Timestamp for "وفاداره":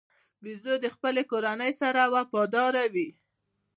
2.15-2.83